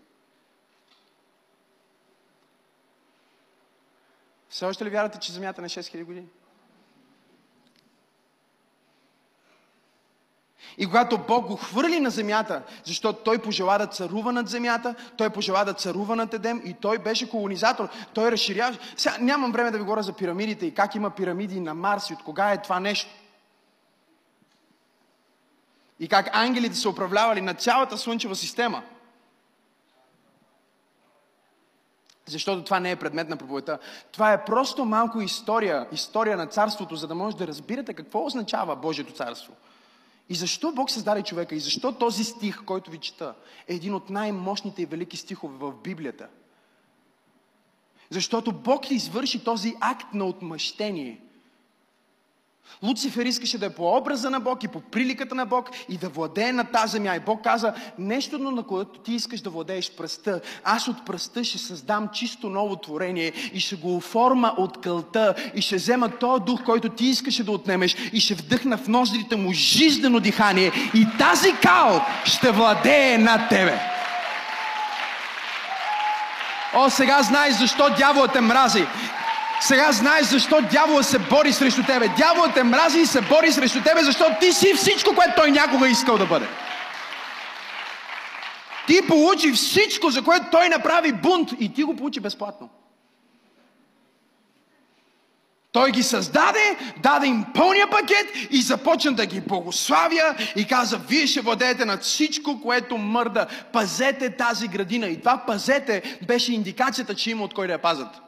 [4.49, 6.27] Все още ли вярвате, че Земята на 6000 години?
[10.79, 15.31] И когато Бог го хвърли на земята, защото той пожела да царува над земята, той
[15.31, 18.79] пожела да царува над Едем и той беше колонизатор, той разширява.
[18.97, 22.13] Сега нямам време да ви говоря за пирамидите и как има пирамиди на Марс и
[22.13, 23.11] от кога е това нещо.
[26.01, 28.83] И как ангелите са управлявали на цялата слънчева система.
[32.27, 33.79] Защото това не е предмет на проповедта.
[34.13, 38.77] Това е просто малко история, история на царството, за да може да разбирате какво означава
[38.77, 39.53] Божието царство.
[40.29, 41.55] И защо Бог създаде човека?
[41.55, 43.35] И защо този стих, който ви чета,
[43.69, 46.29] е един от най-мощните и велики стихове в Библията?
[48.11, 51.21] Защото Бог извърши този акт на отмъщение.
[52.83, 56.09] Луцифер искаше да е по образа на Бог и по приликата на Бог и да
[56.09, 57.17] владее на тази земя.
[57.17, 61.59] И Бог каза, нещо, на което ти искаш да владееш пръста, аз от пръста ще
[61.59, 66.65] създам чисто ново творение и ще го оформа от кълта и ще взема този дух,
[66.65, 71.53] който ти искаше да отнемеш и ще вдъхна в ноздрите му жизнено дихание и тази
[71.63, 73.81] кал ще владее над тебе.
[76.75, 78.87] О, сега знаеш защо дяволът те мрази.
[79.61, 82.09] Сега знаеш защо дявола се бори срещу тебе.
[82.09, 85.89] Дяволът те мрази и се бори срещу тебе, защото ти си всичко, което той някога
[85.89, 86.47] искал да бъде.
[88.87, 92.69] Ти получи всичко, за което той направи бунт и ти го получи безплатно.
[95.73, 101.27] Той ги създаде, даде им пълния пакет и започна да ги благославя и каза, вие
[101.27, 103.47] ще владеете над всичко, което мърда.
[103.73, 105.07] Пазете тази градина.
[105.07, 108.26] И това пазете беше индикацията, че има от кой да я пазят.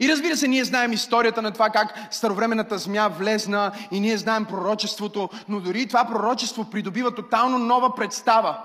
[0.00, 4.44] И разбира се, ние знаем историята на това как старовременната змия влезна и ние знаем
[4.44, 8.62] пророчеството, но дори това пророчество придобива тотално нова представа.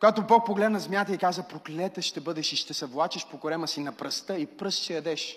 [0.00, 3.68] Когато Бог погледна змията и каза, проклета ще бъдеш и ще се влачиш по корема
[3.68, 5.36] си на пръста и пръст ще ядеш.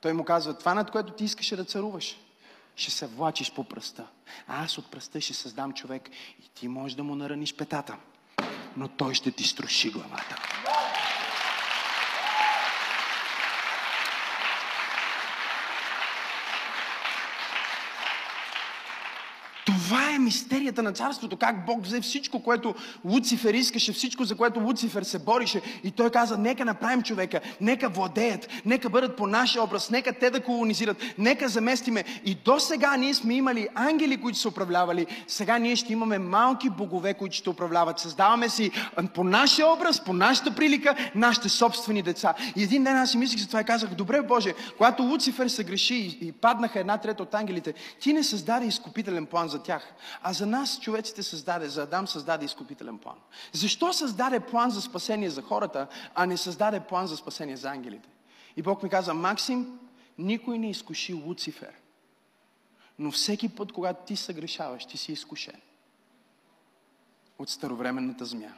[0.00, 2.16] Той му казва, това над което ти искаше да царуваш,
[2.76, 4.06] ще се влачиш по пръста.
[4.48, 6.10] А аз от пръста ще създам човек
[6.44, 7.96] и ти можеш да му нараниш петата,
[8.76, 10.36] но той ще ти струши главата.
[19.90, 21.36] Това е мистерията на царството.
[21.36, 22.74] Как Бог взе всичко, което
[23.04, 25.60] Луцифер искаше, всичко, за което Луцифер се борише.
[25.84, 30.30] И той каза, нека направим човека, нека владеят, нека бъдат по нашия образ, нека те
[30.30, 32.04] да колонизират, нека заместиме.
[32.24, 35.06] И до сега ние сме имали ангели, които са управлявали.
[35.26, 37.98] Сега ние ще имаме малки богове, които ще управляват.
[37.98, 38.70] Създаваме си
[39.14, 42.34] по нашия образ, по нашата прилика, нашите собствени деца.
[42.56, 45.64] И един ден аз си мислих за това и казах, добре Боже, когато Луцифер се
[45.64, 49.79] греши и, и паднаха една трета от ангелите, ти не създаде изкупителен план за тях
[49.80, 49.94] тях.
[50.22, 53.16] А за нас човеците създаде, за Адам създаде изкупителен план.
[53.52, 58.08] Защо създаде план за спасение за хората, а не създаде план за спасение за ангелите?
[58.56, 59.78] И Бог ми каза, Максим,
[60.18, 61.74] никой не изкуши Луцифер.
[62.98, 65.60] Но всеки път, когато ти съгрешаваш, ти си изкушен.
[67.38, 68.54] От старовременната змия.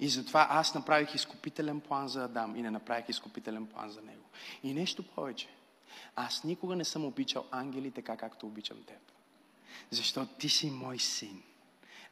[0.00, 4.24] И затова аз направих изкупителен план за Адам и не направих изкупителен план за него.
[4.62, 5.48] И нещо повече.
[6.16, 9.15] Аз никога не съм обичал ангели така, както обичам теб.
[9.90, 11.42] Защото ти си мой син.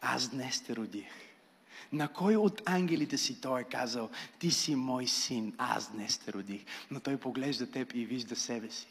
[0.01, 1.13] Аз днес те родих.
[1.93, 6.33] На кой от ангелите си той е казал, ти си мой син, аз днес те
[6.33, 6.65] родих.
[6.91, 8.87] Но той поглежда теб и вижда себе си.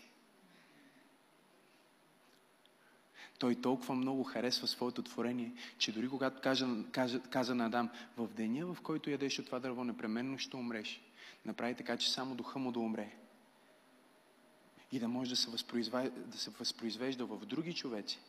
[3.39, 8.28] Той толкова много харесва своето творение, че дори когато каза, каза, каза на Адам, в
[8.28, 11.02] деня, в който ядеш от това дърво, непременно ще умреш.
[11.45, 13.15] Направи така, че само духа му да умре.
[14.91, 15.52] И да може да се,
[16.15, 18.19] да се възпроизвежда в други човеци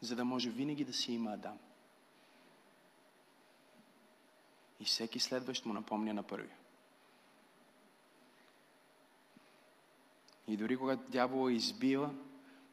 [0.00, 1.58] за да може винаги да си има Адам.
[4.80, 6.50] И всеки следващ му напомня на първи.
[10.48, 12.14] И дори когато дявола избива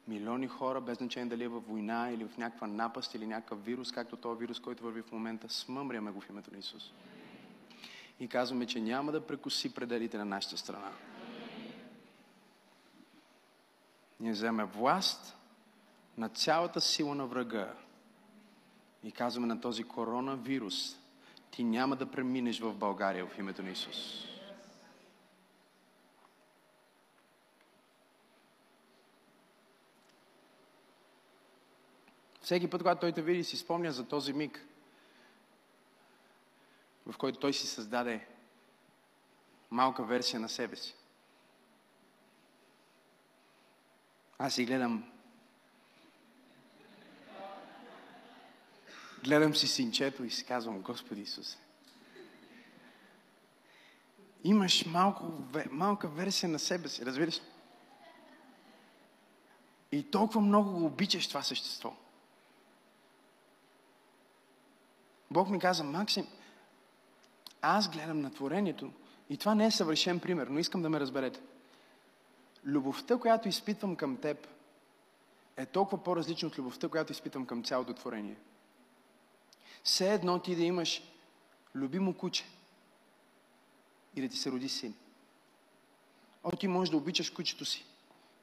[0.08, 3.92] милиони хора, без значение дали е във война или в някаква напаст или някакъв вирус,
[3.92, 6.92] както този вирус, който върви в момента, смъмряме го в името на Исус.
[8.20, 10.92] И казваме, че няма да прекоси пределите на нашата страна.
[14.20, 15.36] Ние вземе власт
[16.18, 17.74] на цялата сила на врага
[19.04, 20.96] и казваме на този коронавирус,
[21.50, 24.24] ти няма да преминеш в България в името на Исус.
[32.40, 34.66] Всеки път, когато той те види, си спомня за този миг,
[37.06, 38.26] в който той си създаде
[39.70, 40.94] малка версия на себе си.
[44.38, 45.13] Аз си гледам
[49.24, 51.58] Гледам си синчето и си казвам, Господи Исусе,
[54.44, 55.24] имаш малко,
[55.70, 57.42] малка версия на себе си, разбираш ли?
[59.92, 61.96] И толкова много го обичаш това същество.
[65.30, 66.26] Бог ми каза, Максим,
[67.62, 68.92] аз гледам на творението
[69.30, 71.40] и това не е съвършен пример, но искам да ме разберете.
[72.64, 74.46] Любовта, която изпитвам към теб,
[75.56, 78.36] е толкова по-различна от любовта, която изпитвам към цялото творение.
[79.84, 81.02] Все едно ти да имаш
[81.74, 82.44] любимо куче
[84.16, 84.94] и да ти се роди син.
[86.44, 87.84] О, ти можеш да обичаш кучето си.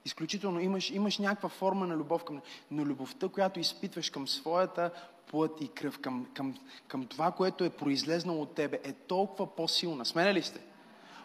[0.05, 4.91] Изключително имаш, имаш някаква форма на любов към но любовта, която изпитваш към своята
[5.27, 10.05] плът и кръв, към, към, към това, което е произлезнало от тебе, е толкова по-силна.
[10.05, 10.61] Смене ли сте?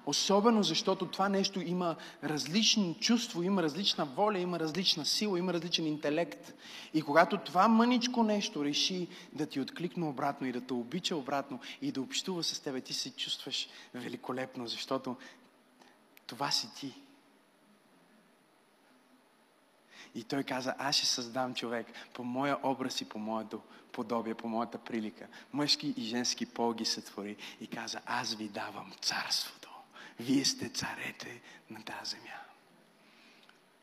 [0.06, 5.86] Особено защото това нещо има различно чувство, има различна воля, има различна сила, има различен
[5.86, 6.52] интелект.
[6.94, 11.60] И когато това мъничко нещо реши да ти откликне обратно и да те обича обратно
[11.82, 15.16] и да общува с тебе, ти се чувстваш великолепно, защото
[16.26, 16.94] това си ти.
[20.14, 23.60] И той каза, аз ще създам човек по моя образ и по моето
[23.92, 25.26] подобие, по моята прилика.
[25.52, 29.65] Мъжки и женски пол ги сътвори и каза, аз ви давам царството.
[30.20, 31.40] Вие сте царете
[31.70, 32.36] на тази земя.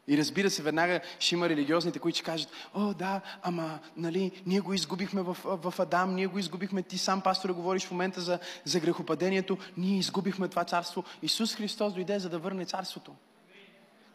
[0.08, 4.60] И разбира се, веднага ще има религиозните, които ще кажат, о, да, ама, нали, ние
[4.60, 8.40] го изгубихме в, в Адам, ние го изгубихме, ти сам, пастор, говориш в момента за,
[8.66, 11.04] за грехопадението, ние изгубихме това царство.
[11.22, 13.16] Исус Христос дойде, за да върне царството.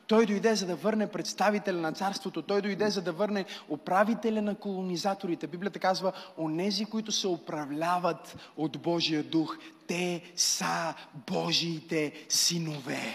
[0.09, 2.43] Той дойде за да върне представителя на царството.
[2.43, 5.47] Той дойде за да върне управителя на колонизаторите.
[5.47, 13.15] Библията казва, онези, които се управляват от Божия дух, те са Божиите синове.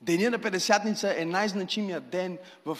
[0.00, 2.78] Деня на Педесятница е най-значимият ден в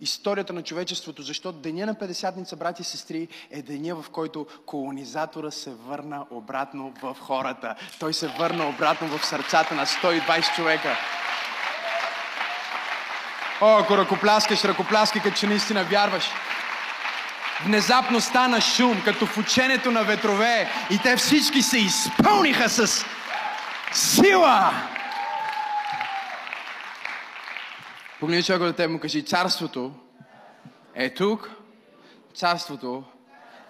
[0.00, 5.50] историята на човечеството, защото Деня на Педесятница, брати и сестри, е деня, в който колонизатора
[5.50, 7.74] се върна обратно в хората.
[8.00, 10.96] Той се върна обратно в сърцата на 120 човека.
[13.60, 16.24] О, ако ръкопляскаш, ръкопляскай, като че наистина вярваш.
[17.64, 23.04] Внезапно стана шум, като в ученето на ветрове и те всички се изпълниха с
[23.92, 24.72] сила.
[28.20, 29.92] Погледни човека до теб му кажи, царството
[30.94, 31.50] е тук,
[32.34, 33.04] царството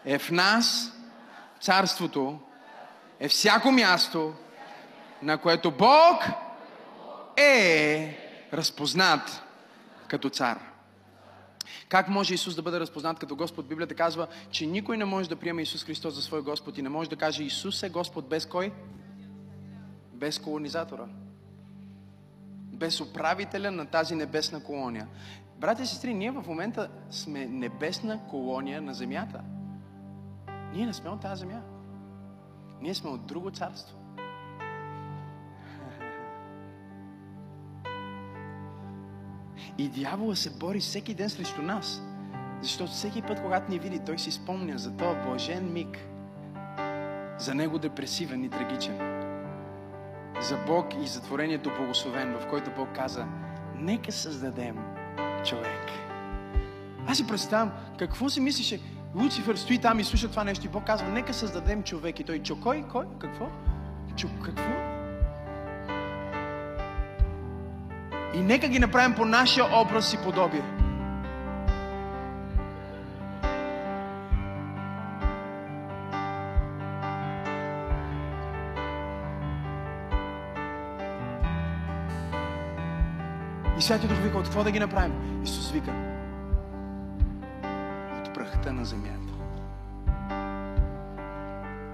[0.04, 0.92] е в нас,
[1.60, 2.38] царството
[3.20, 4.34] е всяко място,
[5.22, 6.24] на което Бог
[7.36, 8.18] е
[8.52, 9.42] разпознат
[10.08, 10.58] като цар.
[11.88, 13.68] Как може Исус да бъде разпознат като Господ?
[13.68, 16.88] Библията казва, че никой не може да приеме Исус Христос за свой Господ и не
[16.88, 18.72] може да каже Исус е Господ без кой?
[20.12, 21.06] Без колонизатора
[22.76, 25.08] без управителя на тази небесна колония.
[25.58, 29.40] Брати и сестри, ние в момента сме небесна колония на земята.
[30.72, 31.62] Ние не сме от тази земя.
[32.80, 33.96] Ние сме от друго царство.
[39.78, 42.02] И дявола се бори всеки ден срещу нас.
[42.62, 45.98] Защото всеки път, когато ни види, той си спомня за този блажен миг.
[47.38, 49.15] За него депресивен и трагичен
[50.40, 53.26] за Бог и за творението благословен, в който Бог каза,
[53.74, 54.76] нека създадем
[55.44, 55.90] човек.
[57.08, 58.80] Аз си представям, какво си мислеше,
[59.14, 62.20] Луцифер стои там и слуша това нещо и Бог казва, нека създадем човек.
[62.20, 63.48] И той, чо, кой, кой, какво?
[64.16, 64.72] Чо, какво?
[68.34, 70.75] И нека ги направим по нашия образ и подобие.
[83.86, 85.42] Святия Дух вика, от какво да ги направим?
[85.44, 85.92] Исус вика,
[88.18, 89.32] от прахта на земята.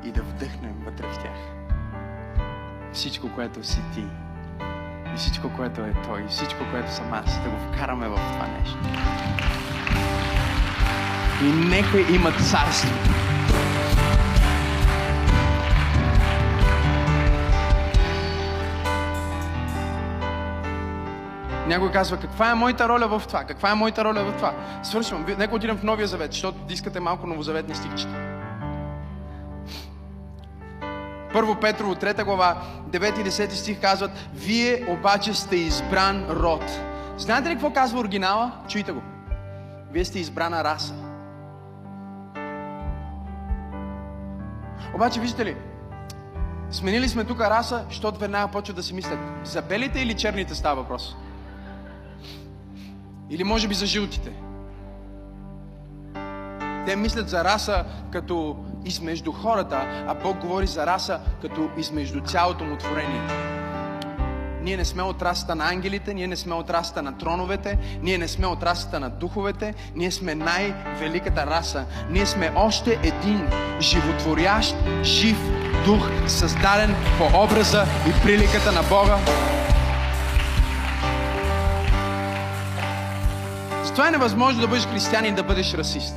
[0.04, 1.36] И да вдъхнем вътре в тях
[2.92, 4.04] всичко, което си ти.
[5.14, 6.20] И всичко, което е Той.
[6.22, 7.42] И всичко, което съм аз.
[7.42, 8.78] Да го вкараме в това нещо.
[11.42, 12.94] И нека има царство
[21.72, 23.44] Някой казва, каква е моята роля в това?
[23.44, 24.54] Каква е моята роля в това?
[24.82, 25.26] Свършвам.
[25.38, 28.14] Нека отидем в Новия завет, защото искате малко новозаветни стихчета.
[31.32, 36.64] Първо Петрово, 3 глава, 9 и 10 стих казват, Вие обаче сте избран род.
[37.18, 38.52] Знаете ли какво казва оригинала?
[38.68, 39.02] Чуйте го.
[39.92, 40.94] Вие сте избрана раса.
[44.94, 45.56] Обаче, виждате ли,
[46.70, 50.82] сменили сме тук раса, защото веднага почват да си мислят, за белите или черните става
[50.82, 51.16] въпрос?
[53.30, 54.32] Или може би за жълтите.
[56.86, 62.64] Те мислят за раса като измежду хората, а Бог говори за раса като измежду цялото
[62.64, 63.20] му творение.
[64.62, 68.18] Ние не сме от расата на ангелите, ние не сме от расата на троновете, ние
[68.18, 71.84] не сме от расата на духовете, ние сме най-великата раса.
[72.10, 73.48] Ние сме още един
[73.80, 75.36] животворящ, жив
[75.84, 79.18] дух, създаден по образа и приликата на Бога,
[83.92, 86.16] Затова е невъзможно да бъдеш християнин да бъдеш расист.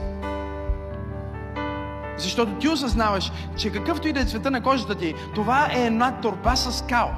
[2.18, 6.12] Защото ти осъзнаваш, че какъвто и да е цвета на кожата ти, това е една
[6.12, 7.12] торба с кал.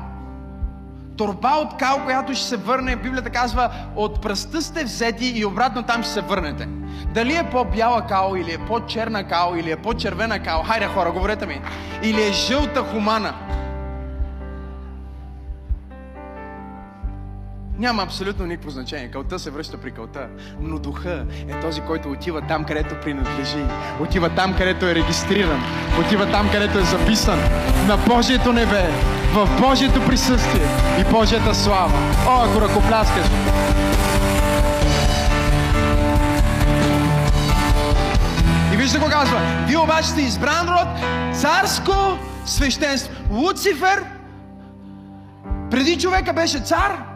[1.17, 5.83] Торба от кал, която ще се върне, Библията казва, от пръста сте взети и обратно
[5.83, 6.67] там ще се върнете.
[7.13, 11.45] Дали е по-бяла кал, или е по-черна кал, или е по-червена кал, хайде хора, говорете
[11.45, 11.61] ми,
[12.03, 13.33] или е жълта хумана–
[17.79, 19.11] Няма абсолютно никакво значение.
[19.11, 20.27] Кълта се връща при кълта.
[20.59, 23.65] Но духа е този, който отива там, където принадлежи.
[23.99, 25.63] Отива там, където е регистриран.
[25.99, 27.39] Отива там, където е записан.
[27.87, 28.89] На Божието небе.
[29.33, 30.67] В Божието присъствие
[30.99, 31.93] и Божията слава.
[32.27, 33.25] О, ако ръкопляскаш!
[38.73, 39.41] И вижте го казва.
[39.67, 40.87] Вие обаче сте избран род,
[41.35, 41.93] царско
[42.45, 43.13] свещенство.
[43.31, 44.03] Луцифер
[45.71, 47.06] преди човека беше цар,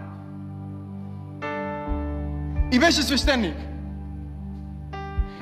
[2.72, 3.56] и беше свещеник.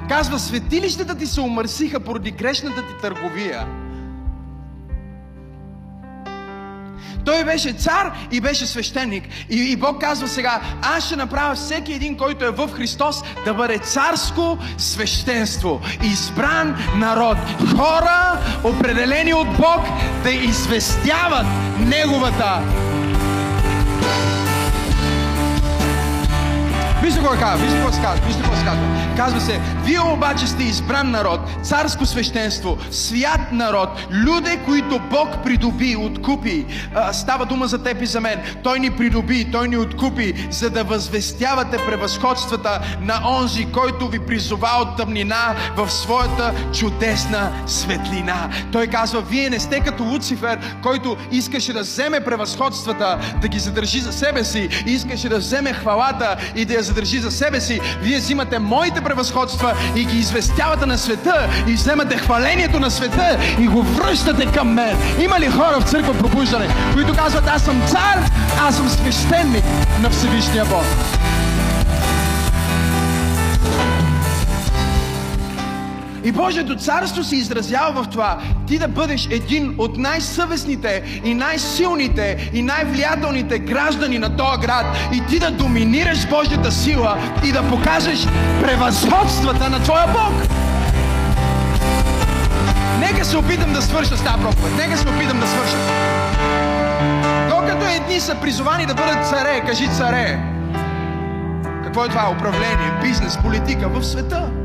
[0.10, 3.68] Казва, светилищата ти се омърсиха поради грешната ти търговия.
[7.26, 9.24] Той беше цар и беше свещеник.
[9.50, 13.54] И, и Бог казва сега, аз ще направя всеки един, който е в Христос, да
[13.54, 15.82] бъде царско свещенство.
[16.04, 17.38] Избран народ.
[17.78, 19.82] Хора, определени от Бог,
[20.24, 21.46] да известяват
[21.80, 22.62] Неговата
[27.10, 28.84] Вижте какво казва, вижте какво се казва, вижте какво се казва.
[29.18, 35.96] Казва се, вие обаче сте избран народ, царско свещенство, свят народ, люди, които Бог придоби,
[35.96, 36.66] откупи.
[36.96, 38.40] А, става дума за теб и за мен.
[38.64, 44.70] Той ни придоби, Той ни откупи, за да възвестявате превъзходствата на онзи, който ви призова
[44.82, 48.50] от тъмнина в своята чудесна светлина.
[48.72, 54.00] Той казва, вие не сте като Луцифер, който искаше да вземе превъзходствата, да ги задържи
[54.00, 57.80] за себе си, искаше да вземе хвалата и да я задържи за себе си.
[58.02, 63.68] Вие взимате моите превъзходства и ги известявате на света и вземате хвалението на света и
[63.68, 64.98] го връщате към мен.
[65.22, 68.20] Има ли хора в църква пробуждане, които казват, аз съм цар,
[68.62, 69.64] аз съм свещеник
[70.02, 71.19] на Всевишния Бог?
[76.24, 82.50] И Божието царство се изразява в това ти да бъдеш един от най-съвестните и най-силните
[82.54, 88.28] и най-влиятелните граждани на този град и ти да доминираш Божията сила и да покажеш
[88.62, 90.50] превъзходствата на твоя Бог.
[93.00, 94.74] Нека се опитам да свърша с тази проповед.
[94.78, 95.78] Нека се опитам да свърша.
[97.50, 100.40] Докато едни са призовани да бъдат царе, кажи царе.
[101.84, 102.32] Какво е това?
[102.32, 104.59] Управление, бизнес, политика в света.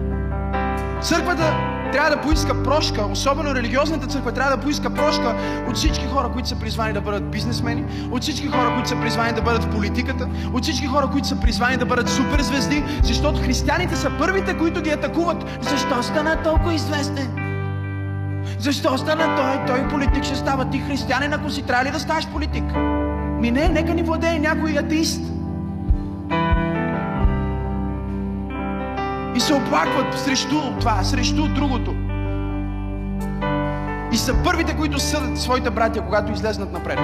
[1.04, 1.54] Църквата
[1.92, 5.36] трябва да поиска прошка, особено религиозната църква трябва да поиска прошка
[5.68, 9.32] от всички хора, които са призвани да бъдат бизнесмени, от всички хора, които са призвани
[9.32, 13.96] да бъдат в политиката, от всички хора, които са призвани да бъдат суперзвезди, защото християните
[13.96, 15.44] са първите, които ги атакуват.
[15.60, 17.28] Защо стана толкова известен?
[18.58, 19.66] Защо стана той?
[19.66, 20.70] Той политик ще става.
[20.70, 22.64] Ти християнин, ако си трябва ли да ставаш политик?
[23.40, 25.20] Ми не, нека ни владее някой атеист.
[29.54, 31.94] Се оплакват срещу това, срещу другото.
[34.12, 36.98] И са първите, които съдят своите братя, когато излезнат напред.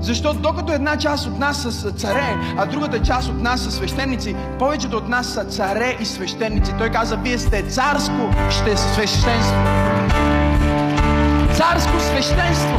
[0.00, 4.36] Защото докато една част от нас са царе, а другата част от нас са свещеници,
[4.58, 6.72] повечето от нас са царе и свещеници.
[6.78, 9.56] Той каза, вие сте царско ще свещенство.
[11.54, 12.78] Царско свещенство.